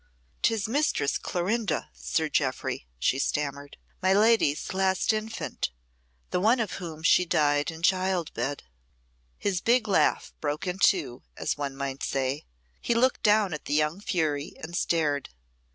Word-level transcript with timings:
"'Tis 0.41 0.67
Mistress 0.67 1.19
Clorinda, 1.19 1.91
Sir 1.93 2.27
Jeoffry," 2.27 2.87
she 2.97 3.19
stammered 3.19 3.77
"my 4.01 4.13
lady's 4.15 4.73
last 4.73 5.13
infant 5.13 5.69
the 6.31 6.39
one 6.39 6.59
of 6.59 6.71
whom 6.81 7.03
she 7.03 7.23
died 7.23 7.69
in 7.69 7.83
childbed." 7.83 8.63
His 9.37 9.61
big 9.61 9.87
laugh 9.87 10.33
broke 10.41 10.65
in 10.65 10.79
two, 10.79 11.21
as 11.37 11.55
one 11.55 11.75
might 11.77 12.01
say. 12.01 12.47
He 12.79 12.95
looked 12.95 13.21
down 13.21 13.53
at 13.53 13.65
the 13.65 13.75
young 13.75 13.99
fury 14.01 14.55
and 14.59 14.75
stared. 14.75 15.29